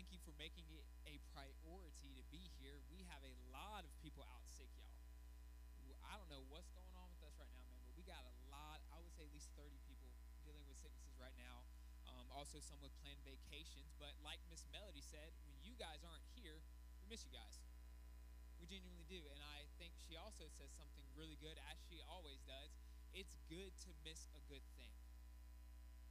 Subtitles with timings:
[0.00, 2.80] thank you for making it a priority to be here.
[2.88, 4.96] We have a lot of people out sick, y'all.
[6.08, 8.32] I don't know what's going on with us right now, man, but we got a
[8.48, 10.08] lot, I would say at least 30 people
[10.40, 11.60] dealing with sicknesses right now.
[12.08, 13.92] Um, also, some with planned vacations.
[14.00, 16.64] But like Miss Melody said, when you guys aren't here,
[17.04, 17.60] we miss you guys.
[18.56, 19.20] We genuinely do.
[19.36, 22.72] And I think she also says something really good, as she always does.
[23.12, 24.96] It's good to miss a good thing.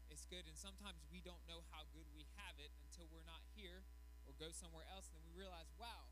[0.10, 0.46] It's good.
[0.50, 3.86] And sometimes we don't know how good we have it until we're not here
[4.26, 5.10] or go somewhere else.
[5.10, 6.10] And then we realize, wow,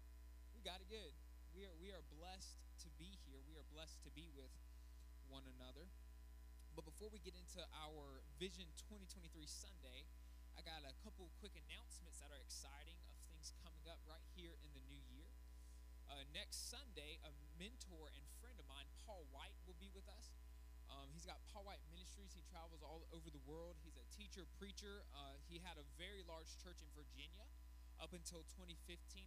[0.53, 1.13] we got it good.
[1.57, 3.41] We are, we are blessed to be here.
[3.49, 4.53] We are blessed to be with
[5.25, 5.89] one another.
[6.77, 10.05] But before we get into our Vision 2023 Sunday,
[10.53, 14.53] I got a couple quick announcements that are exciting of things coming up right here
[14.61, 15.25] in the new year.
[16.05, 20.37] Uh, next Sunday, a mentor and friend of mine, Paul White, will be with us.
[20.87, 22.31] Um, he's got Paul White Ministries.
[22.31, 23.75] He travels all over the world.
[24.13, 25.03] Teacher, preacher.
[25.13, 27.47] Uh, he had a very large church in Virginia
[27.97, 28.77] up until 2015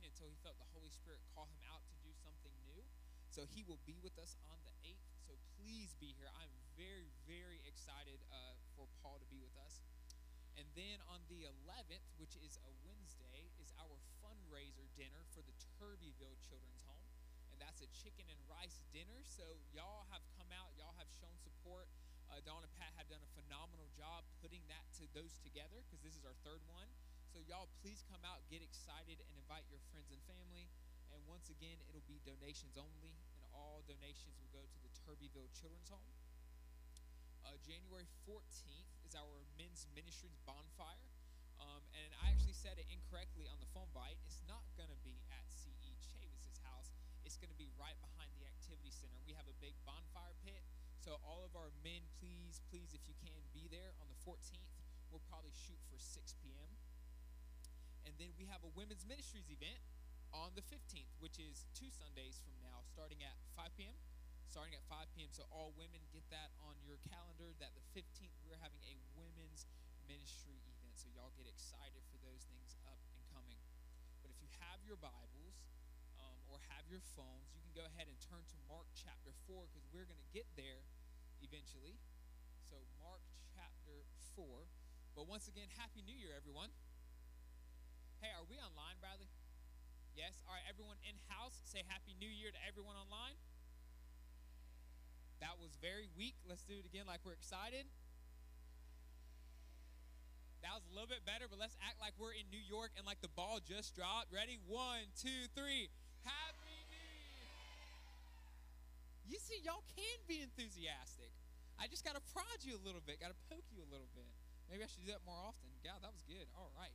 [0.06, 2.82] until he felt the Holy Spirit call him out to do something new.
[3.31, 5.06] So he will be with us on the 8th.
[5.27, 6.31] So please be here.
[6.38, 9.82] I'm very, very excited uh, for Paul to be with us.
[10.59, 15.55] And then on the 11th, which is a Wednesday, is our fundraiser dinner for the
[15.79, 17.06] Turbyville Children's Home.
[17.55, 19.23] And that's a chicken and rice dinner.
[19.23, 21.87] So y'all have come out, y'all have shown support.
[22.31, 25.99] Uh, Dawn and Pat have done a phenomenal job putting that to those together because
[26.00, 26.87] this is our third one.
[27.35, 30.71] So y'all please come out, get excited, and invite your friends and family.
[31.11, 35.50] And once again, it'll be donations only, and all donations will go to the Turbyville
[35.50, 36.15] Children's Home.
[37.43, 41.11] Uh, January 14th is our men's ministries bonfire.
[41.59, 44.17] Um, and I actually said it incorrectly on the phone bite.
[44.25, 45.93] It's not going to be at C.E.
[45.99, 46.94] Chavis's house.
[47.26, 49.19] It's going to be right behind the activity center.
[49.29, 50.62] We have a big bonfire pit.
[51.00, 54.69] So all of our men, please, please, if you can, be there on the 14th.
[55.08, 56.12] We'll probably shoot for 6
[56.44, 56.76] p.m.
[58.05, 59.81] And then we have a women's ministries event
[60.37, 63.97] on the 15th, which is two Sundays from now, starting at 5 p.m.
[64.44, 65.32] Starting at 5 p.m.
[65.32, 67.56] So all women get that on your calendar.
[67.64, 69.64] That the 15th we're having a women's
[70.05, 71.00] ministry event.
[71.00, 73.56] So y'all get excited for those things up and coming.
[74.20, 75.64] But if you have your Bibles
[76.90, 80.19] your phones, you can go ahead and turn to Mark chapter 4 because we're going
[80.19, 80.82] to get there
[81.38, 81.94] eventually.
[82.66, 83.22] So Mark
[83.54, 84.02] chapter
[84.34, 84.66] 4.
[85.14, 86.75] But once again, Happy New Year, everyone.
[88.19, 89.31] Hey, are we online, Bradley?
[90.19, 90.42] Yes?
[90.50, 93.38] All right, everyone in house, say Happy New Year to everyone online.
[95.38, 96.34] That was very weak.
[96.42, 97.87] Let's do it again like we're excited.
[100.66, 103.06] That was a little bit better, but let's act like we're in New York and
[103.06, 104.34] like the ball just dropped.
[104.34, 104.58] Ready?
[104.66, 105.88] One, two, three.
[106.26, 106.60] Happy.
[109.31, 111.31] You see, y'all can be enthusiastic.
[111.79, 114.11] I just got to prod you a little bit, got to poke you a little
[114.11, 114.27] bit.
[114.67, 115.71] Maybe I should do that more often.
[115.87, 116.50] God, that was good.
[116.59, 116.91] All right.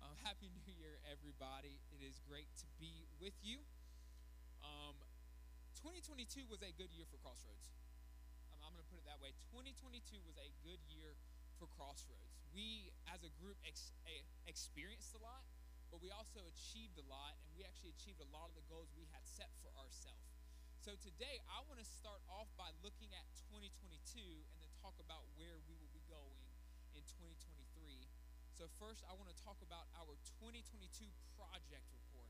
[0.00, 1.76] Um, Happy New Year, everybody.
[1.92, 3.60] It is great to be with you.
[4.64, 4.96] Um,
[5.76, 7.68] 2022 was a good year for Crossroads.
[8.48, 9.36] I'm, I'm going to put it that way.
[9.52, 11.20] 2022 was a good year
[11.60, 12.32] for Crossroads.
[12.56, 15.44] We, as a group, ex- a, experienced a lot,
[15.92, 18.88] but we also achieved a lot, and we actually achieved a lot of the goals
[18.96, 20.37] we had set for ourselves.
[20.88, 25.28] So today, I want to start off by looking at 2022 and then talk about
[25.36, 26.40] where we will be going
[26.96, 27.68] in 2023
[28.58, 31.06] so, first, I want to talk about our 2022
[31.38, 32.26] project report.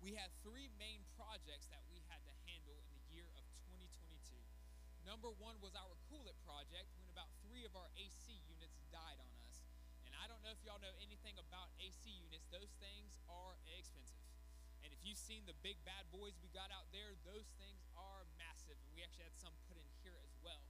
[0.00, 4.38] We had three main projects that we had to handle in the year of 2022.
[5.04, 9.28] Number one was our Cool project when about three of our AC units died on
[9.44, 9.60] us.
[10.08, 14.21] And I don't know if y'all know anything about AC units, those things are expensive.
[15.02, 18.78] If you've seen the big bad boys we got out there, those things are massive.
[18.78, 20.62] And we actually had some put in here as well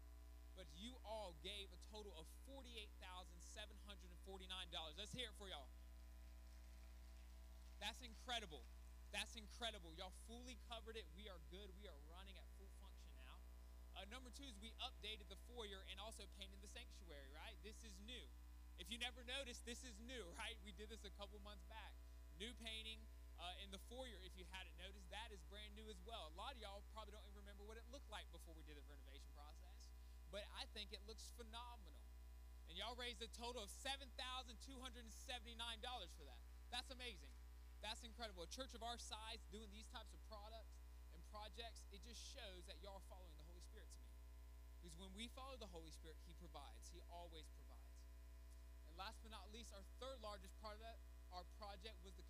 [0.56, 3.42] but you all gave a total of $48,749.
[4.94, 5.68] Let's hear it for y'all.
[7.80, 8.62] That's incredible.
[9.10, 9.90] That's incredible.
[9.98, 11.04] Y'all fully covered it.
[11.18, 11.68] We are good.
[11.76, 13.36] We are running at full function now.
[13.98, 17.58] Uh, number two is we updated the foyer and also painted the sanctuary, right?
[17.66, 18.24] This is new.
[18.80, 20.56] If you never noticed, this is new, right?
[20.62, 21.92] We did this a couple months back.
[22.40, 23.02] New painting
[23.42, 26.30] uh, in the foyer, if you hadn't noticed, that is brand new as well.
[26.30, 28.78] A lot of y'all probably don't even remember what it looked like before we did
[28.78, 29.62] the renovation process
[30.32, 32.00] but I think it looks phenomenal.
[32.66, 34.56] And y'all raised a total of $7,279
[36.16, 36.40] for that.
[36.72, 37.28] That's amazing.
[37.84, 38.48] That's incredible.
[38.48, 40.80] A church of our size doing these types of products
[41.12, 44.16] and projects, it just shows that y'all are following the Holy Spirit to me.
[44.80, 46.88] Because when we follow the Holy Spirit, He provides.
[46.88, 47.92] He always provides.
[48.88, 50.96] And last but not least, our third largest product,
[51.28, 52.24] our project was the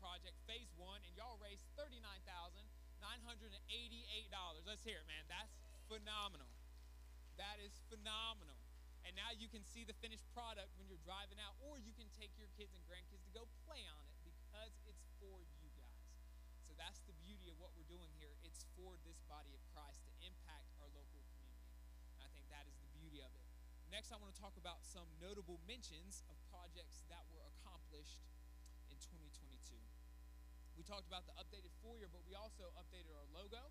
[0.00, 3.60] Project, Phase One, and y'all raised $39,988.
[4.64, 5.28] Let's hear it, man.
[5.28, 5.52] That's
[5.92, 6.48] phenomenal.
[7.36, 8.56] That is phenomenal.
[9.04, 12.06] and now you can see the finished product when you're driving out, or you can
[12.14, 16.06] take your kids and grandkids to go play on it because it's for you guys.
[16.62, 18.36] So that's the beauty of what we're doing here.
[18.46, 21.74] It's for this body of Christ to impact our local community.
[22.14, 23.42] And I think that is the beauty of it.
[23.90, 28.29] Next, I want to talk about some notable mentions of projects that were accomplished in
[28.29, 28.29] 2022.
[30.80, 33.68] We talked about the updated foyer, but we also updated our logo,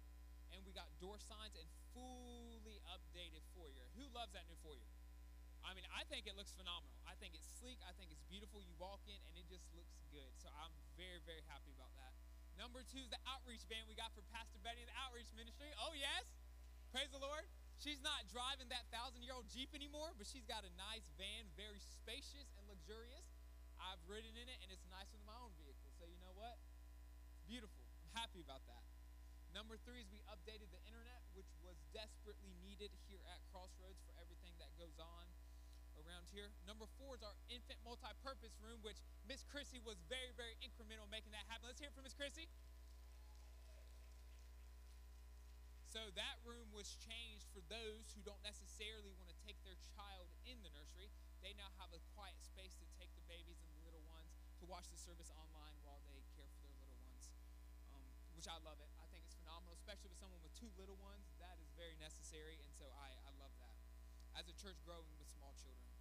[0.54, 3.90] and we got door signs and fully updated foyer.
[3.98, 4.86] Who loves that new foyer?
[5.66, 6.94] I mean, I think it looks phenomenal.
[7.10, 7.82] I think it's sleek.
[7.82, 8.62] I think it's beautiful.
[8.62, 10.30] You walk in, and it just looks good.
[10.38, 10.70] So I'm
[11.02, 12.14] very, very happy about that.
[12.62, 15.74] Number two is the outreach van we got for Pastor Betty the outreach ministry.
[15.82, 16.30] Oh, yes.
[16.94, 17.50] Praise the Lord.
[17.82, 21.50] She's not driving that thousand year old Jeep anymore, but she's got a nice van,
[21.58, 23.26] very spacious and luxurious.
[23.82, 25.90] I've ridden in it, and it's nicer than my own vehicle.
[25.98, 26.54] So, you know what?
[27.39, 27.82] It's beautiful.
[28.06, 28.86] I'm happy about that.
[29.58, 34.14] Number three is we updated the internet, which was desperately needed here at Crossroads for
[34.22, 35.26] everything that goes on
[35.98, 36.54] around here.
[36.70, 41.34] Number four is our infant multi-purpose room, which Miss Chrissy was very, very incremental making
[41.34, 41.66] that happen.
[41.66, 42.46] Let's hear from Miss Chrissy.
[45.90, 50.30] So that room was changed for those who don't necessarily want to take their child
[50.46, 51.10] in the nursery.
[51.42, 54.30] They now have a quiet space to take the babies and the little ones
[54.62, 57.34] to watch the service online while they care for their little ones,
[57.98, 58.06] um,
[58.40, 58.88] which I love it.
[59.04, 61.28] I think it's phenomenal, especially with someone with two little ones.
[61.44, 63.76] That is very necessary, and so I, I love that.
[64.40, 65.92] As a church growing with small children,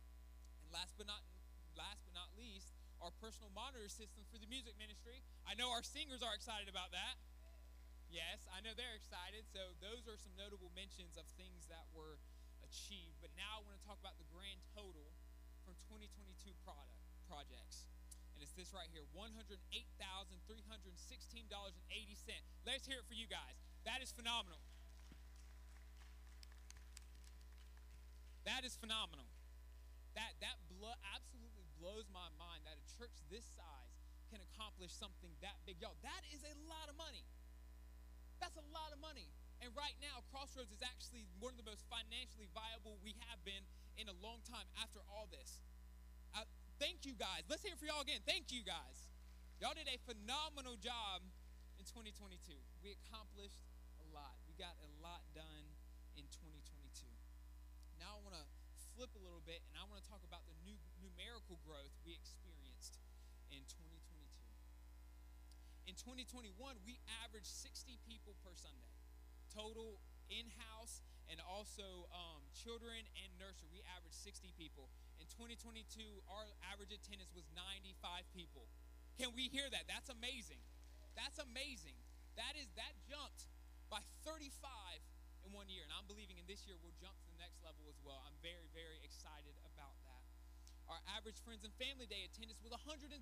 [0.62, 1.26] and last but not
[1.75, 5.18] last but not least, our personal monitor system for the music ministry.
[5.50, 7.18] I know our singers are excited about that.
[8.07, 9.42] Yes, I know they're excited.
[9.50, 12.23] So those are some notable mentions of things that were
[12.62, 13.18] achieved.
[13.18, 15.11] But now I want to talk about the grand total
[15.66, 17.90] from 2022 product projects.
[18.38, 19.50] And it's this right here $108,316.80.
[22.62, 23.59] Let's hear it for you guys.
[23.83, 24.62] That is phenomenal.
[28.47, 29.26] That is phenomenal.
[30.14, 33.90] That, that blo- absolutely blows my mind that a church this size
[34.30, 35.83] can accomplish something that big.
[35.83, 37.26] Y'all, that is a lot of money.
[38.38, 39.35] That's a lot of money.
[39.59, 43.66] And right now, Crossroads is actually one of the most financially viable we have been
[43.99, 45.59] in a long time after all this.
[46.78, 47.42] Thank you guys.
[47.50, 48.23] Let's hear it for y'all again.
[48.23, 49.11] Thank you guys.
[49.58, 51.26] Y'all did a phenomenal job
[51.75, 52.54] in 2022.
[52.87, 53.66] We accomplished
[53.99, 54.38] a lot.
[54.47, 55.66] We got a lot done
[56.14, 57.11] in 2022.
[57.99, 58.47] Now I want to
[58.94, 62.14] flip a little bit and I want to talk about the new numerical growth we
[62.14, 63.02] experienced
[63.50, 65.90] in 2022.
[65.90, 66.54] In 2021,
[66.87, 68.94] we averaged 60 people per Sunday,
[69.50, 69.99] total
[70.30, 73.66] in house and also um, children and nursery.
[73.75, 74.94] We averaged 60 people.
[75.28, 78.64] In 2022, our average attendance was 95 people.
[79.20, 79.85] Can we hear that?
[79.85, 80.56] That's amazing.
[81.12, 82.00] That's amazing.
[82.40, 83.44] That is that jumped
[83.92, 84.49] by 35
[85.44, 87.85] in one year, and I'm believing in this year we'll jump to the next level
[87.92, 88.25] as well.
[88.25, 90.25] I'm very, very excited about that.
[90.88, 93.12] Our average friends and family day attendance was 125.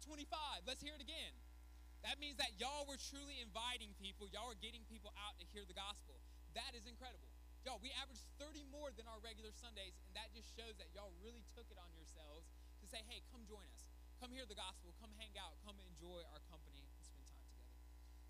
[0.62, 1.34] Let's hear it again.
[2.06, 4.30] That means that y'all were truly inviting people.
[4.30, 6.22] Y'all were getting people out to hear the gospel.
[6.54, 7.26] That is incredible.
[7.66, 11.10] Y'all, we averaged 30 more than our regular Sundays, and that just shows that y'all
[11.18, 12.46] really took it on yourselves
[12.78, 13.90] to say, hey, come join us.
[14.22, 14.94] Come hear the gospel.
[15.02, 15.58] Come hang out.
[15.66, 17.74] Come enjoy our company and spend time together.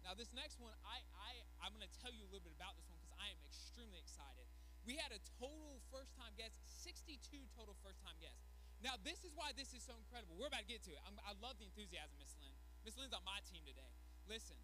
[0.08, 2.80] Now, this next one, I, I, I'm going to tell you a little bit about
[2.80, 4.48] this one because I am extremely excited.
[4.88, 7.20] We had a total first time guest, 62
[7.52, 8.40] total first time guests.
[8.80, 10.40] Now, this is why this is so incredible.
[10.40, 11.00] We're about to get to it.
[11.04, 12.56] I'm, I love the enthusiasm, Miss Lynn.
[12.88, 13.92] Miss Lynn's on my team today.
[14.24, 14.56] Listen,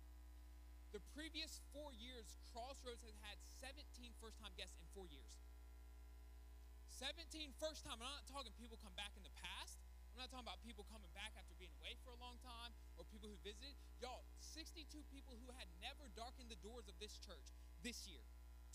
[0.92, 5.32] the previous four years, Crossroads has had 17 first time guests in four years.
[7.00, 7.98] 17 first time.
[7.98, 9.80] I'm not talking people come back in the past.
[10.12, 13.08] I'm not talking about people coming back after being away for a long time or
[13.08, 13.72] people who visited.
[14.04, 17.48] Y'all, 62 people who had never darkened the doors of this church
[17.80, 18.20] this year,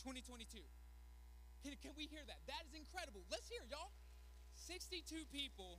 [0.01, 0.65] 2022.
[1.61, 2.41] Can, can we hear that?
[2.49, 3.21] That is incredible.
[3.29, 3.93] Let's hear, y'all.
[4.57, 5.77] 62 people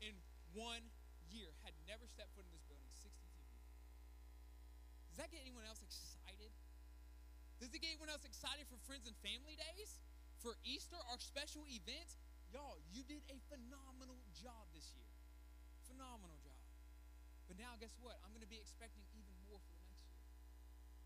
[0.00, 0.16] in
[0.56, 0.80] one
[1.28, 2.67] year had never stepped foot in this building.
[2.67, 2.67] 62 people.
[5.18, 6.54] Does that get anyone else excited?
[7.58, 9.98] Does it get anyone else excited for friends and family days?
[10.38, 12.14] For Easter, our special events?
[12.54, 15.10] Y'all, you did a phenomenal job this year.
[15.90, 16.62] Phenomenal job.
[17.50, 18.14] But now, guess what?
[18.22, 20.30] I'm going to be expecting even more for the next year.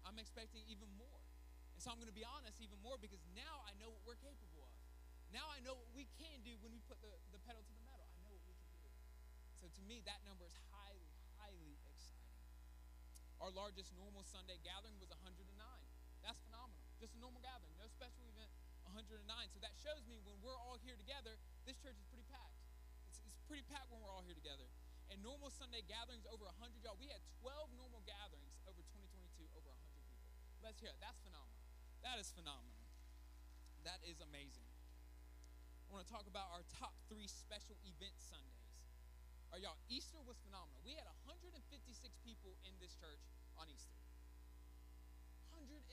[0.05, 1.25] I'm expecting even more.
[1.73, 4.21] And so I'm going to be honest even more because now I know what we're
[4.21, 4.77] capable of.
[5.33, 7.85] Now I know what we can do when we put the, the pedal to the
[7.89, 8.05] metal.
[8.13, 8.93] I know what we can do.
[9.57, 10.82] So to me, that number is exciting.
[13.43, 15.35] Our largest normal Sunday gathering was 109.
[16.23, 16.79] That's phenomenal.
[17.03, 18.55] Just a normal gathering, no special event,
[18.87, 19.19] 109.
[19.51, 21.35] So that shows me when we're all here together,
[21.67, 22.55] this church is pretty packed.
[23.11, 24.71] It's, it's pretty packed when we're all here together.
[25.11, 26.95] And normal Sunday gatherings over 100, y'all.
[26.95, 30.23] We had 12 normal gatherings over 2022, over 100 people.
[30.63, 31.03] Let's hear it.
[31.03, 31.67] That's phenomenal.
[32.07, 32.79] That is phenomenal.
[33.83, 34.71] That is amazing.
[35.91, 38.62] I want to talk about our top three special event Sundays.
[39.53, 40.81] Right, y'all, Easter was phenomenal.
[40.81, 41.61] We had 156
[42.25, 43.21] people in this church
[43.61, 44.01] on Easter.
[45.53, 45.93] 156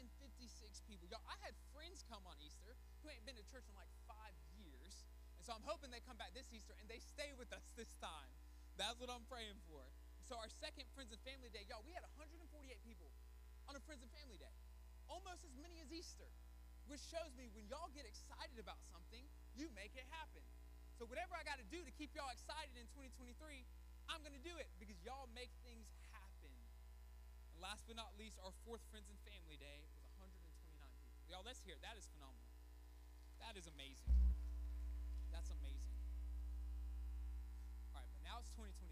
[0.88, 1.12] people.
[1.12, 2.72] Y'all, I had friends come on Easter
[3.04, 5.04] who ain't been to church in like five years.
[5.36, 7.92] And so I'm hoping they come back this Easter and they stay with us this
[8.00, 8.32] time.
[8.80, 9.84] That's what I'm praying for.
[10.24, 12.40] So our second Friends and Family Day, y'all, we had 148
[12.88, 13.12] people
[13.68, 14.56] on a Friends and Family Day.
[15.12, 16.32] Almost as many as Easter.
[16.88, 19.28] Which shows me when y'all get excited about something,
[19.60, 20.48] you make it happen.
[21.00, 23.32] So whatever I got to do to keep y'all excited in 2023,
[24.12, 26.52] I'm going to do it because y'all make things happen.
[27.56, 31.24] And last but not least, our fourth Friends and Family Day was 129 people.
[31.32, 31.82] Y'all, let's hear it.
[31.88, 32.52] That is phenomenal.
[33.40, 34.12] That is amazing.
[35.32, 35.96] That's amazing.
[37.96, 38.92] All right, but now it's 2023.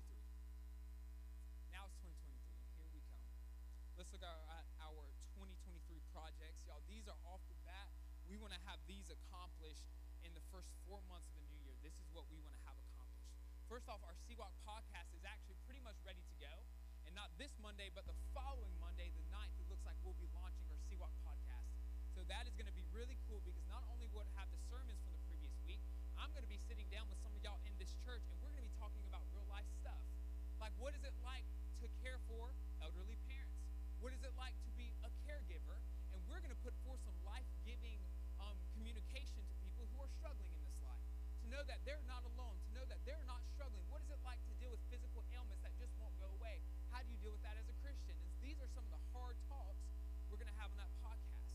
[1.76, 2.24] Now it's 2023.
[2.80, 3.28] Here we come.
[4.00, 4.32] Let's look at
[4.80, 6.64] our 2023 projects.
[6.72, 7.92] Y'all, these are off the bat.
[8.32, 9.92] We want to have these accomplished
[10.24, 11.47] in the first four months of the.
[11.88, 13.32] This is what we want to have accomplished.
[13.72, 16.52] First off, our Seawalk podcast is actually pretty much ready to go.
[17.08, 20.28] And not this Monday, but the following Monday, the 9th, it looks like we'll be
[20.36, 21.72] launching our Seawalk podcast.
[22.12, 25.00] So that is going to be really cool because not only will have the sermons
[25.00, 25.80] from the previous week,
[26.20, 28.52] I'm going to be sitting down with some of y'all in this church and we're
[28.52, 30.04] going to be talking about real life stuff.
[30.60, 31.48] Like, what is it like
[31.80, 32.52] to care for
[32.84, 33.64] elderly parents?
[34.04, 35.80] What is it like to be a caregiver?
[36.12, 38.04] And we're going to put forth some life giving
[38.44, 41.08] um, communication to people who are struggling in this life.
[41.48, 43.84] To know that they're not alone, to know that they're not struggling.
[43.92, 46.64] What is it like to deal with physical ailments that just won't go away?
[46.92, 48.16] How do you deal with that as a Christian?
[48.16, 49.84] And these are some of the hard talks
[50.32, 51.48] we're going to have on that podcast.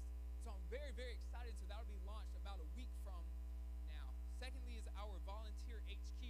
[0.45, 1.57] So I'm very, very excited.
[1.61, 3.25] So that'll be launched about a week from
[3.88, 4.12] now.
[4.37, 6.21] Secondly, is our volunteer HQ.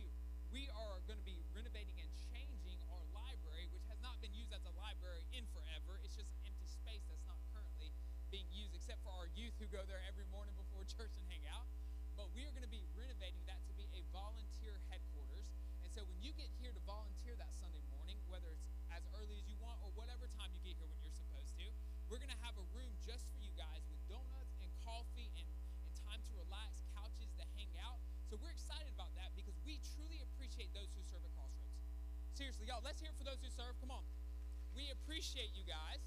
[0.52, 4.52] We are going to be renovating and changing our library, which has not been used
[4.52, 5.96] as a library in forever.
[6.04, 7.88] It's just an empty space that's not currently
[8.28, 11.48] being used, except for our youth who go there every morning before church and hang
[11.48, 11.64] out.
[12.12, 15.48] But we are going to be renovating that to be a volunteer headquarters.
[15.80, 19.36] And so when you get here to volunteer that Sunday morning, whether it's as early
[19.36, 21.68] as you want or whatever time you get here when you're supposed to,
[22.08, 25.44] we're going to have a room just for you guys with donuts and coffee and,
[25.84, 28.00] and time to relax, couches to hang out.
[28.32, 31.76] So we're excited about that because we truly appreciate those who serve at Crossroads.
[32.32, 33.76] Seriously, y'all, let's hear it for those who serve.
[33.84, 34.04] Come on.
[34.72, 36.00] We appreciate you guys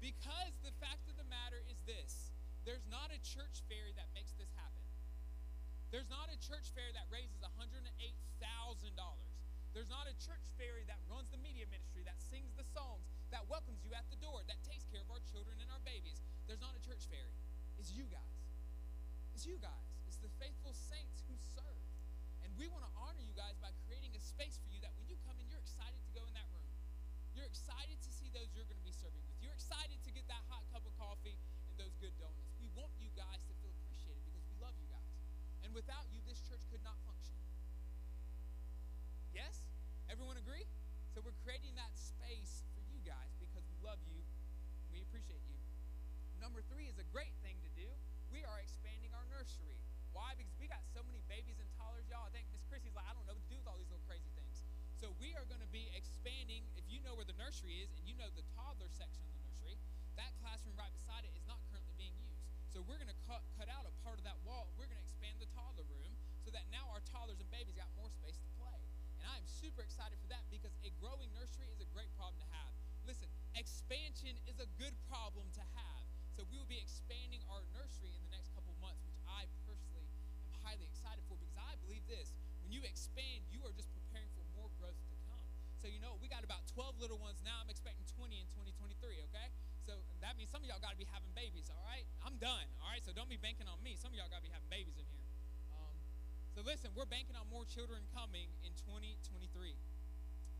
[0.00, 2.32] because the fact of the matter is this
[2.64, 4.85] there's not a church fairy that makes this happen.
[5.96, 7.88] There's not a church fair that raises $108,000.
[9.72, 13.48] There's not a church fair that runs the media ministry, that sings the songs, that
[13.48, 16.20] welcomes you at the door, that takes care of our children and our babies.
[16.44, 17.32] There's not a church fair.
[17.80, 18.36] It's you guys.
[19.32, 19.88] It's you guys.
[20.04, 21.80] It's the faithful saints who serve.
[22.44, 25.08] And we want to honor you guys by creating a space for you that when
[25.08, 26.68] you come in, you're excited to go in that room.
[27.32, 29.40] You're excited to see those you're going to be serving with.
[29.40, 31.40] You're excited to get that hot cup of coffee
[31.72, 32.52] and those good donuts.
[32.60, 35.16] We want you guys to feel appreciated because we love you guys.
[35.65, 37.36] And without you, this church could not function.
[39.36, 39.60] Yes?
[40.08, 40.64] Everyone agree?
[41.12, 45.44] So we're creating that space for you guys because we love you and we appreciate
[45.44, 45.60] you.
[46.40, 47.84] Number three is a great thing to do.
[48.32, 49.76] We are expanding our nursery.
[50.16, 50.32] Why?
[50.32, 52.24] Because we got so many babies and toddlers, y'all.
[52.24, 54.08] I think Miss Chrissy's like, I don't know what to do with all these little
[54.08, 54.64] crazy things.
[54.96, 56.64] So we are going to be expanding.
[56.80, 59.44] If you know where the nursery is and you know the toddler section of the
[59.44, 59.76] nursery,
[60.16, 62.40] that classroom right beside it is not currently being used.
[62.72, 63.92] So we're going to cut, cut out a
[67.66, 68.78] and got more space to play.
[69.18, 72.38] And I am super excited for that because a growing nursery is a great problem
[72.38, 72.70] to have.
[73.06, 76.04] Listen, expansion is a good problem to have.
[76.34, 80.04] So we will be expanding our nursery in the next couple months, which I personally
[80.46, 82.34] am highly excited for because I believe this.
[82.60, 85.40] When you expand, you are just preparing for more growth to come.
[85.80, 87.62] So you know, we got about 12 little ones now.
[87.62, 89.48] I'm expecting 20 in 2023, okay?
[89.86, 92.02] So that means some of y'all got to be having babies, all right?
[92.26, 93.00] I'm done, all right?
[93.06, 93.94] So don't be banking on me.
[93.94, 95.15] Some of y'all got to be having babies in here.
[96.56, 99.76] So listen, we're banking on more children coming in 2023.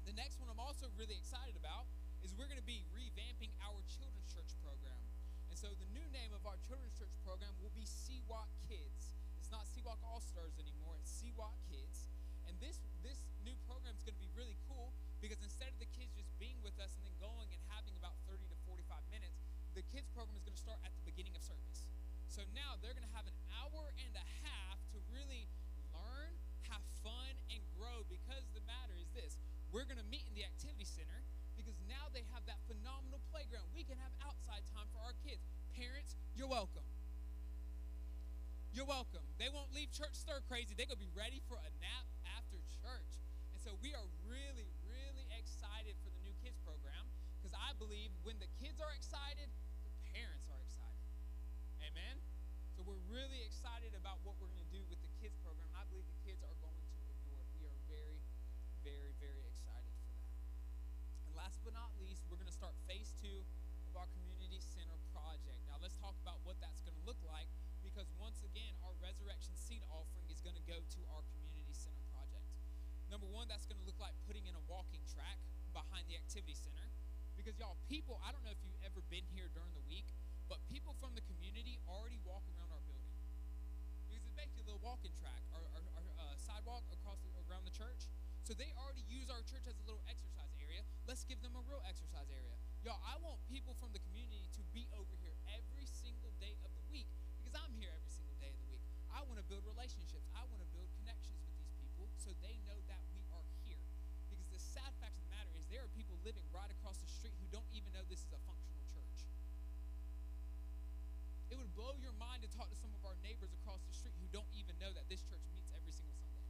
[0.04, 1.88] The next one I'm also really excited about
[2.20, 5.00] is we're going to be revamping our children's church program.
[5.48, 9.16] And so the new name of our children's church program will be Seawalk Kids.
[9.40, 11.00] It's not Seawalk All Stars anymore.
[11.00, 12.12] It's Seawalk Kids.
[12.44, 14.92] And this this new program is going to be really cool
[15.24, 18.20] because instead of the kids just being with us and then going and having about
[18.28, 19.40] 30 to 45 minutes,
[19.72, 21.88] the kids program is going to start at the beginning of service.
[22.28, 25.48] So now they're going to have an hour and a half to really
[25.96, 26.32] learn,
[26.68, 29.40] have fun, and grow because the matter is this.
[29.76, 31.20] We're going to meet in the activity center
[31.52, 33.68] because now they have that phenomenal playground.
[33.76, 35.44] We can have outside time for our kids.
[35.76, 36.88] Parents, you're welcome.
[38.72, 39.20] You're welcome.
[39.36, 40.72] They won't leave church stir crazy.
[40.72, 43.12] They're going to be ready for a nap after church.
[43.52, 47.04] And so we are really, really excited for the new kids program
[47.36, 49.52] because I believe when the kids are excited,
[49.84, 51.04] the parents are excited.
[51.84, 52.16] Amen?
[52.72, 55.66] So we're really excited about what we're going to do with the kids kids program,
[55.74, 57.50] and I believe the kids are going to adore it.
[57.58, 58.22] We are very,
[58.86, 60.30] very, very excited for that.
[61.26, 63.42] And last but not least, we're going to start phase two
[63.90, 65.58] of our community center project.
[65.66, 67.46] Now, let's talk about what that's going to look like
[67.86, 72.02] because once again, our resurrection seed offering is going to go to our community center
[72.10, 72.42] project.
[73.06, 75.38] Number one, that's going to look like putting in a walking track
[75.70, 76.90] behind the activity center.
[77.38, 80.10] Because, y'all, people, I don't know if you've ever been here during the week,
[80.50, 83.14] but people from the community already walk around our building.
[84.10, 87.62] Because it's basically a little walking track, our, our, our uh, sidewalk across the, around
[87.62, 88.10] the church.
[88.42, 90.82] So they already use our church as a little exercise area.
[91.06, 92.58] Let's give them a real exercise area.
[92.86, 96.70] Y'all, I want people from the community to be over here every single day of
[96.78, 97.10] the week
[97.42, 98.86] because I'm here every single day of the week.
[99.10, 100.26] I want build relationships.
[100.34, 103.82] I want to build connections with these people so they know that we are here.
[104.30, 107.10] Because the sad fact of the matter is there are people living right across the
[107.10, 109.18] street who don't even know this is a functional church.
[111.50, 114.18] It would blow your mind to talk to some of our neighbors across the street
[114.18, 116.42] who don't even know that this church meets every single Sunday.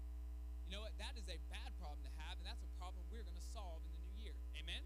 [0.65, 0.97] You know what?
[0.97, 3.85] That is a bad problem to have, and that's a problem we're going to solve
[3.85, 4.37] in the new year.
[4.57, 4.81] Amen?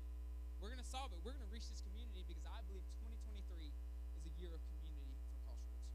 [0.58, 1.22] We're going to solve it.
[1.22, 3.72] We're going to reach this community because I believe 2023
[4.18, 5.88] is a year of community for Crossroads.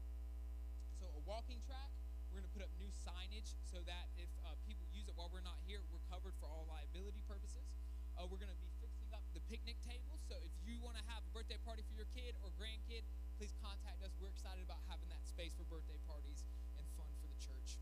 [0.98, 1.92] So, a walking track,
[2.32, 5.30] we're going to put up new signage so that if uh, people use it while
[5.30, 7.62] we're not here, we're covered for all liability purposes.
[8.18, 10.16] Uh, we're going to be fixing up the picnic table.
[10.26, 13.04] So, if you want to have a birthday party for your kid or grandkid,
[13.36, 14.10] please contact us.
[14.16, 16.42] We're excited about having that space for birthday parties
[16.80, 17.76] and fun for the church.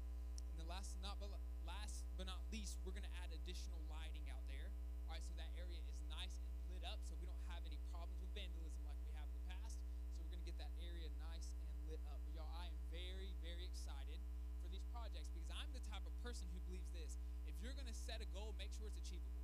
[0.50, 1.30] And then last not but
[1.62, 4.70] last but not least, we're going to add additional lighting out there.
[5.06, 7.78] All right, so that area is nice and lit up, so we don't have any
[7.94, 9.78] problems with vandalism like we have in the past.
[10.18, 11.46] So we're going to get that area nice
[11.78, 12.18] and lit up.
[12.26, 14.18] But y'all, I am very, very excited
[14.62, 17.90] for these projects because I'm the type of person who believes this: if you're going
[17.90, 19.42] to set a goal, make sure it's achievable.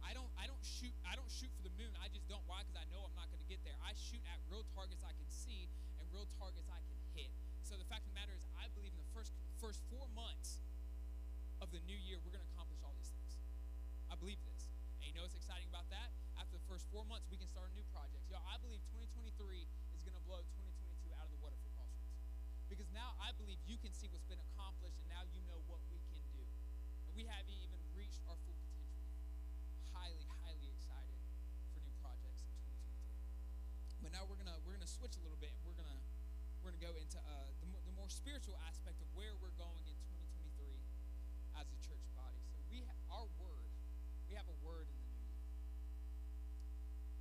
[0.00, 1.96] I don't I don't shoot I don't shoot for the moon.
[1.96, 2.44] I just don't.
[2.44, 2.60] Why?
[2.60, 3.76] Because I know I'm not going to get there.
[3.80, 5.64] I shoot at real targets I can see
[5.96, 7.32] and real targets I can hit.
[7.64, 10.60] So the fact of the matter is, I believe in the first first four months
[11.60, 13.40] of the new year, we're going to accomplish all these things.
[14.08, 14.72] I believe this.
[15.00, 16.12] And you know what's exciting about that?
[16.40, 18.28] After the first four months, we can start new projects.
[18.32, 22.16] Y'all, I believe 2023 is going to blow 2022 out of the water for Crossroads.
[22.72, 25.84] Because now I believe you can see what's been accomplished, and now you know what
[25.92, 26.44] we can do.
[27.04, 29.04] And we haven't even reached our full potential.
[29.92, 31.20] Highly, highly excited
[31.76, 33.20] for new projects in 2023.
[34.00, 34.24] But now
[34.90, 36.02] switch a little bit, and we're gonna
[36.60, 39.86] we're gonna go into uh, the, mo- the more spiritual aspect of where we're going
[39.86, 40.74] in 2023
[41.56, 42.42] as a church body.
[42.50, 43.70] So we ha- our word,
[44.26, 45.46] we have a word in the new year.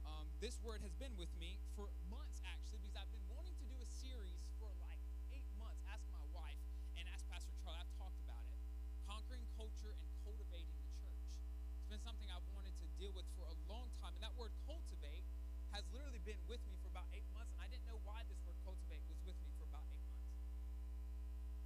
[0.10, 3.66] Um, this word has been with me for months actually because I've been wanting to
[3.70, 5.00] do a series for like
[5.32, 5.80] eight months.
[5.94, 6.60] Ask my wife
[6.98, 7.80] and ask Pastor Charlie.
[7.80, 8.58] I've talked about it.
[9.06, 11.30] Conquering culture and cultivating the church.
[11.80, 14.52] It's been something I've wanted to deal with for a long time, and that word
[14.66, 15.24] cultivate
[15.70, 18.42] has literally been with me for about eight months, and I didn't know why this
[18.42, 20.34] word cultivate was with me for about eight months.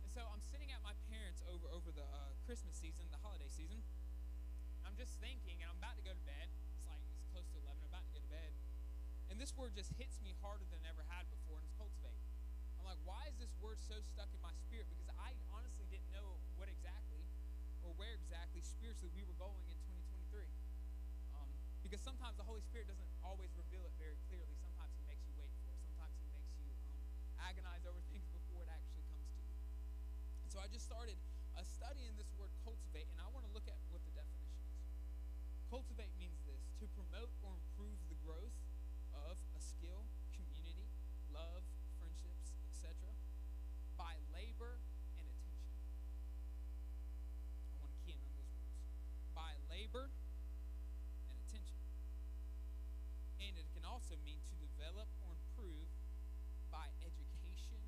[0.04, 3.48] And so I'm sitting at my parents over over the uh, Christmas season, the holiday
[3.48, 3.80] season.
[4.94, 6.54] I'm just thinking, and I'm about to go to bed.
[6.78, 7.82] It's like it's close to 11.
[7.82, 8.54] I'm about to go to bed,
[9.34, 12.22] and this word just hits me harder than it ever had before, and it's cultivate.
[12.78, 14.86] I'm like, why is this word so stuck in my spirit?
[14.94, 17.26] Because I honestly didn't know what exactly
[17.82, 19.82] or where exactly spiritually we were going in
[20.30, 20.46] 2023.
[21.42, 21.50] Um,
[21.82, 24.54] because sometimes the Holy Spirit doesn't always reveal it very clearly.
[24.62, 25.82] Sometimes He makes you wait for it.
[25.90, 27.02] Sometimes He makes you um,
[27.42, 29.58] agonize over things before it actually comes to you.
[30.46, 31.18] And so I just started
[31.58, 34.54] uh, studying this word cultivate, and I want to look at what the definition is.
[35.74, 38.54] Cultivate means this to promote or improve the growth
[39.18, 40.06] of a skill,
[40.38, 40.86] community,
[41.34, 41.66] love,
[41.98, 43.10] friendships, etc.,
[43.98, 44.78] by labor
[45.18, 45.74] and attention.
[47.74, 48.86] I want to key in on those words.
[49.34, 51.82] By labor and attention.
[53.42, 55.90] And it can also mean to develop or improve
[56.70, 57.82] by education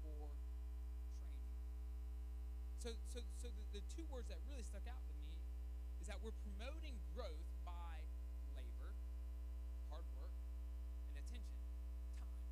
[0.00, 0.32] or
[1.20, 1.52] training.
[2.82, 5.30] So, so, so the, the two words that really stuck out to me
[6.02, 8.02] is that we're promoting growth by
[8.58, 8.90] labor,
[9.86, 10.34] hard work,
[11.06, 11.62] and attention,
[12.18, 12.42] time.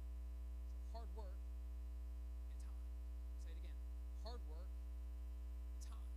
[0.70, 2.78] So hard work and time.
[3.42, 3.74] Say it again.
[4.22, 6.14] Hard work and time.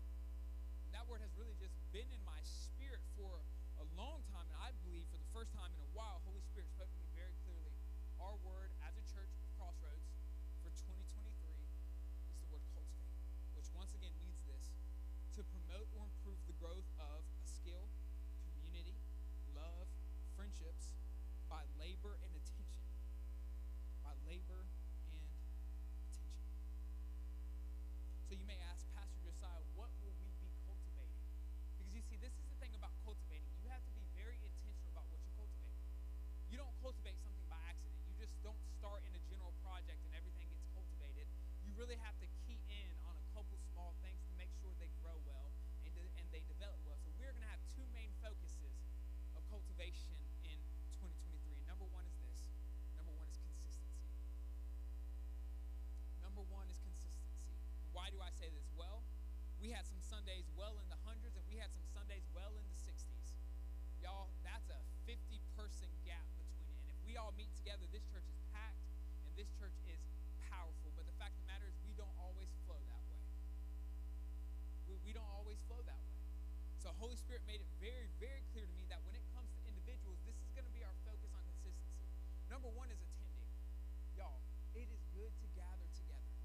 [0.85, 3.41] And that word has really just been in my spirit for
[3.81, 6.69] a long time, and I believe for the first time in a while, Holy Spirit
[6.69, 7.73] spoke to me very clearly.
[8.21, 10.05] Our word as a church of Crossroads
[10.61, 11.33] for 2023
[12.29, 13.09] is the word cultivate,
[13.57, 14.69] which once again means this
[15.33, 17.89] to promote or improve the growth of a skill,
[18.45, 18.93] community,
[19.57, 19.89] love,
[20.37, 20.93] friendships
[21.49, 22.85] by labor and attention.
[24.05, 24.61] By labor
[25.09, 25.25] and
[26.05, 26.29] attention.
[28.29, 31.25] So you may ask, Pastor Josiah, what will we be cultivating?
[31.81, 33.49] Because you see, this is the thing about cultivating.
[33.65, 35.81] You have to be very intentional about what you cultivate.
[36.53, 37.97] You don't cultivate something by accident.
[38.05, 41.25] You just don't start in a general project and everything gets cultivated.
[41.65, 42.93] You really have to key in
[59.63, 62.67] We had some Sundays well in the hundreds, and we had some Sundays well in
[62.67, 63.31] the 60s.
[64.03, 64.75] Y'all, that's a
[65.07, 66.75] 50 person gap between it.
[66.83, 68.83] And if we all meet together, this church is packed
[69.23, 70.03] and this church is
[70.51, 70.91] powerful.
[70.99, 73.23] But the fact of the matter is, we don't always flow that way.
[74.91, 76.19] We, we don't always flow that way.
[76.83, 79.63] So, Holy Spirit made it very, very clear to me that when it comes to
[79.63, 82.11] individuals, this is going to be our focus on consistency.
[82.51, 83.47] Number one is attending.
[84.19, 84.43] Y'all,
[84.75, 86.35] it is good to gather together.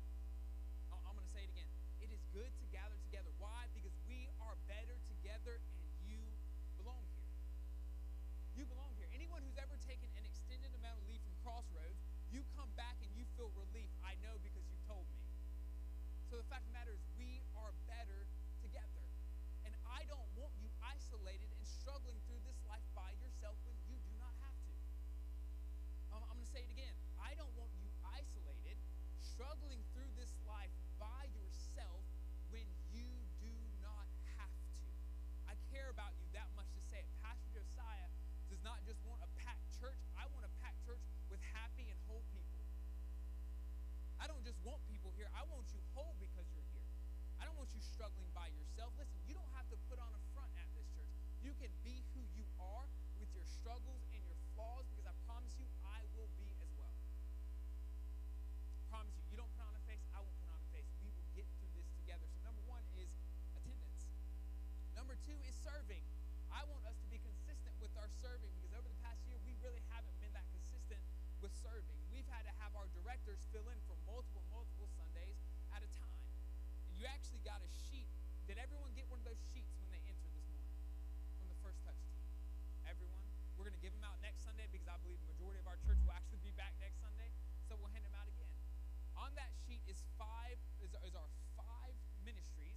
[0.94, 1.66] I'm going to say it again.
[1.98, 3.30] It is good to gather together.
[3.42, 3.66] Why?
[3.74, 6.22] Because we are better together and you
[6.78, 7.34] belong here.
[8.54, 9.10] You belong here.
[9.10, 11.98] Anyone who's ever taken an extended amount of leave from Crossroads,
[12.30, 13.90] you come back and you feel relief.
[14.06, 15.20] I know because you told me.
[16.30, 18.24] So the fact of the matter is, we are better
[18.62, 19.04] together.
[19.66, 23.98] And I don't want you isolated and struggling through this life by yourself when you
[23.98, 24.72] do not have to.
[26.14, 26.94] Um, I'm going to say it again.
[27.18, 28.78] I don't want you isolated,
[29.18, 32.02] struggling through this life by yourself
[32.50, 33.06] when you
[33.38, 34.52] do not have
[34.82, 34.86] to.
[35.46, 37.10] I care about you that much to say it.
[37.22, 38.10] Pastor Josiah
[38.50, 41.98] does not just want a packed church, I want a packed church with happy and
[42.10, 42.60] whole people.
[44.18, 46.90] I don't just want people here, I want you whole because you're here.
[47.38, 48.90] I don't want you struggling by yourself.
[48.98, 51.14] Listen, you don't have to put on a front at this church.
[51.46, 52.86] You can be who you are
[53.18, 56.94] with your struggles and your flaws because I promise you, I will be as well.
[58.88, 60.88] promise you, you don't put on a face, I won't put on a face.
[61.02, 62.24] We will get through this together.
[62.30, 63.10] So, number one is
[63.58, 64.06] attendance.
[64.94, 66.00] Number two is serving.
[66.48, 69.52] I want us to be consistent with our serving because over the past year, we
[69.60, 71.02] really haven't been that consistent
[71.42, 71.98] with serving.
[72.14, 75.38] We've had to have our directors fill in for multiple, multiple Sundays
[75.74, 76.22] at a time.
[76.88, 78.08] And you actually got a sheet.
[78.48, 80.72] Did everyone get one of those sheets when they entered this morning
[81.36, 82.24] from the first touch team?
[82.88, 83.20] Everyone?
[83.60, 85.76] We're going to give them out next Sunday because I believe the majority of our
[85.84, 87.28] church will actually be back next Sunday.
[87.68, 88.48] So we'll hand them out again.
[89.18, 92.76] On that sheet is five is, is our five ministries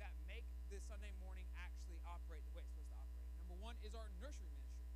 [0.00, 3.28] that make this Sunday morning actually operate the way it's supposed to operate.
[3.44, 4.88] Number one is our nursery ministry.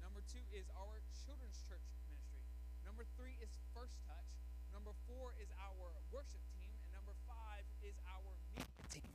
[0.00, 2.40] Number two is our children's church ministry.
[2.88, 4.32] Number three is First Touch.
[4.72, 6.72] Number four is our worship team.
[6.88, 9.12] And number five is our media team.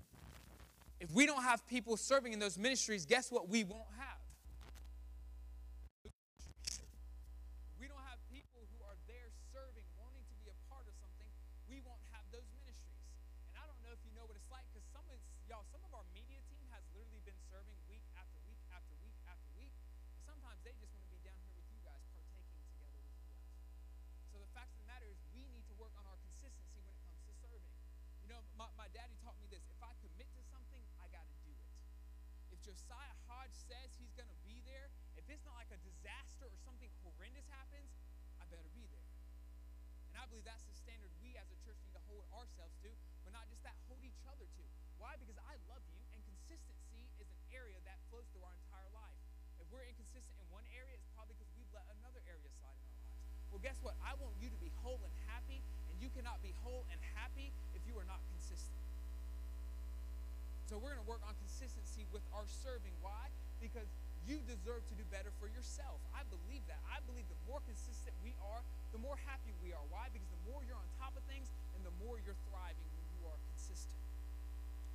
[1.02, 4.22] If we don't have people serving in those ministries, guess what we won't have?
[7.82, 11.30] We don't have people who are there serving, wanting to be a part of something.
[11.72, 13.00] We won't have those ministries.
[13.56, 15.16] And I don't know if you know what it's like because some of
[15.48, 19.16] y'all, some of our media team has literally been serving week after week after week
[19.30, 19.72] after week.
[20.20, 23.08] And sometimes they just want to be down here with you guys, partaking together with
[23.16, 23.48] you guys.
[24.36, 26.92] So the fact of the matter is, we need to work on our consistency when
[26.92, 27.72] it comes to serving.
[28.26, 31.26] You know, my, my daddy taught me this: if I commit to something, I got
[31.26, 31.70] to do it.
[32.54, 36.50] If Josiah Hodge says he's going to be there, if it's not like a disaster
[36.50, 36.60] or
[37.40, 37.92] horrendous happens,
[38.36, 39.08] I better be there.
[40.12, 42.92] And I believe that's the standard we as a church need to hold ourselves to,
[43.24, 44.64] but not just that, hold each other to.
[45.00, 45.16] Why?
[45.16, 49.16] Because I love you, and consistency is an area that flows through our entire life.
[49.56, 52.84] If we're inconsistent in one area, it's probably because we've let another area slide in
[52.92, 53.24] our lives.
[53.56, 53.96] Well, guess what?
[54.04, 57.56] I want you to be whole and happy, and you cannot be whole and happy
[57.72, 58.84] if you are not consistent.
[60.68, 62.94] So we're going to work on consistency with our serving.
[63.00, 63.32] Why?
[63.64, 63.90] Because
[64.30, 65.98] you deserve to do better for yourself.
[66.14, 66.22] I
[67.60, 68.64] more consistent we are,
[68.96, 69.84] the more happy we are.
[69.92, 70.08] Why?
[70.16, 73.28] Because the more you're on top of things and the more you're thriving when you
[73.28, 74.00] are consistent.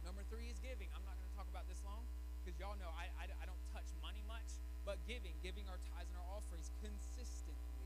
[0.00, 0.88] Number three is giving.
[0.96, 2.00] I'm not going to talk about this long
[2.40, 4.48] because y'all know I, I, I don't touch money much,
[4.88, 7.84] but giving, giving our tithes and our offerings consistently.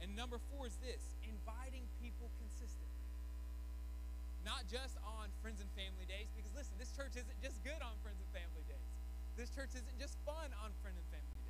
[0.00, 2.96] And number four is this inviting people consistently
[4.44, 7.96] not just on friends and family days, because listen, this church isn't just good on
[8.04, 8.88] friends and family days.
[9.40, 11.43] This church isn't just fun on friend and family days.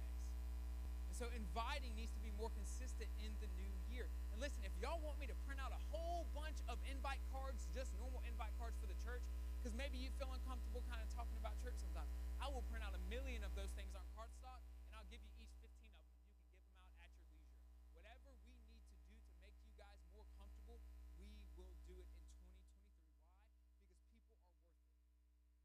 [1.15, 4.11] So inviting needs to be more consistent in the new year.
[4.35, 7.71] And listen, if y'all want me to print out a whole bunch of invite cards,
[7.71, 9.23] just normal invite cards for the church,
[9.63, 12.11] because maybe you feel uncomfortable kind of talking about church sometimes,
[12.43, 14.59] I will print out a million of those things on cardstock,
[14.91, 16.19] and I'll give you each 15 of them.
[16.19, 17.63] You can give them out at your leisure.
[17.95, 20.83] Whatever we need to do to make you guys more comfortable,
[21.23, 23.23] we will do it in 2023.
[23.23, 23.63] Why?
[23.63, 24.51] Because people are worth it.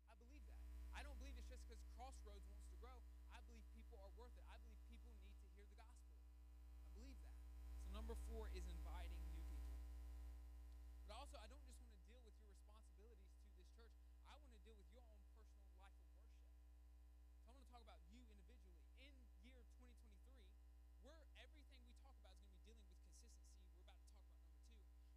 [0.05, 0.61] I believe that.
[0.93, 3.01] I don't believe it's just because Crossroads wants to grow.
[3.33, 4.45] I believe people are worth it.
[4.47, 6.15] I believe people need to hear the gospel.
[6.71, 7.35] I believe that.
[7.83, 9.75] So number four is inviting new people.
[11.03, 13.95] But also, I don't just want to deal with your responsibilities to this church.
[14.29, 16.45] I want to deal with your own personal life of worship.
[17.41, 18.77] So I want to talk about you individually.
[19.03, 19.11] In
[19.45, 23.57] year 2023, we're everything we talk about is going to be dealing with consistency.
[23.73, 24.71] We're about to talk about number two.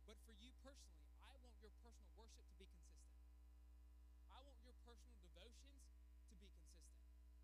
[0.08, 3.12] But for you personally, I want your personal worship to be consistent.
[4.32, 6.96] I want your personal devotions to be consistent.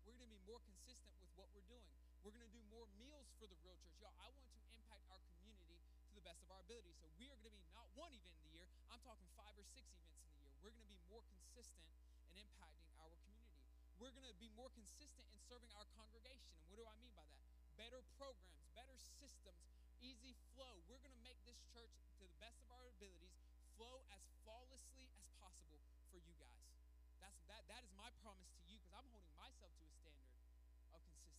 [0.08, 1.84] We're going to be more consistent with what we're doing.
[2.24, 3.96] We're going to do more meals for the real church.
[4.00, 5.76] Y'all, I want to impact our community
[6.08, 6.92] to the best of our ability.
[7.00, 9.52] So we are going to be not one event in the year, I'm talking five
[9.56, 10.48] or six events in the year.
[10.64, 11.88] We're going to be more consistent
[12.36, 13.56] in impacting our community.
[14.00, 16.48] We're going to be more consistent in serving our congregation.
[16.60, 17.40] And what do I mean by that?
[17.76, 19.60] Better programs, better systems,
[20.00, 20.80] easy flow.
[20.88, 23.36] We're going to make this church, to the best of our abilities,
[23.76, 25.80] flow as flawlessly as possible
[26.12, 26.64] for you guys.
[27.20, 30.26] That's that that is my promise to you because I'm holding myself to a standard
[30.26, 30.42] of
[30.74, 31.38] consistency.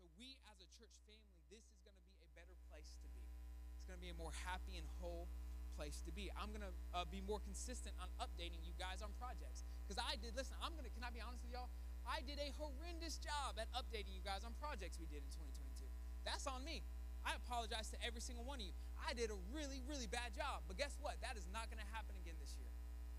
[0.00, 3.08] So we as a church family, this is going to be a better place to
[3.12, 3.20] be.
[3.76, 5.28] It's going to be a more happy and whole
[5.76, 6.32] place to be.
[6.32, 10.16] I'm going to uh, be more consistent on updating you guys on projects because I
[10.16, 10.32] did.
[10.32, 10.92] Listen, I'm going to.
[10.96, 11.68] Can I be honest with y'all?
[12.08, 15.84] I did a horrendous job at updating you guys on projects we did in 2022.
[16.24, 16.80] That's on me.
[17.26, 18.74] I apologize to every single one of you.
[19.02, 20.62] I did a really, really bad job.
[20.70, 21.18] But guess what?
[21.20, 22.65] That is not going to happen again this year.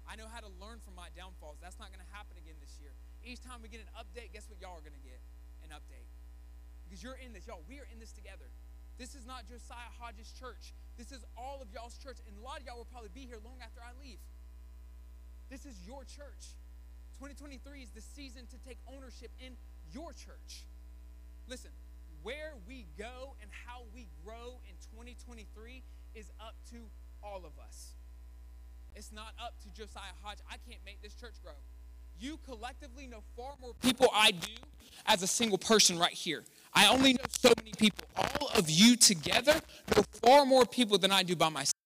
[0.08, 1.60] I know how to learn from my downfalls.
[1.60, 2.96] That's not going to happen again this year.
[3.28, 5.20] Each time we get an update, guess what y'all are going to get?
[5.68, 6.08] An update.
[6.88, 7.44] Because you're in this.
[7.44, 8.48] Y'all, we are in this together.
[8.96, 10.72] This is not Josiah Hodges Church.
[10.96, 12.24] This is all of y'all's church.
[12.24, 14.24] And a lot of y'all will probably be here long after I leave.
[15.52, 16.56] This is your church.
[17.20, 19.60] 2023 is the season to take ownership in
[19.92, 20.64] your church.
[21.52, 21.72] Listen,
[22.24, 25.84] where we go and how we grow in 2023
[26.16, 26.88] is up to
[27.24, 27.97] all of us.
[28.98, 30.40] It's not up to Josiah Hodge.
[30.50, 31.54] I can't make this church grow.
[32.20, 34.54] You collectively know far more people I do
[35.06, 36.44] as a single person right here.
[36.74, 38.08] I only know so many people.
[38.16, 39.62] All of you together
[39.96, 41.77] know far more people than I do by myself.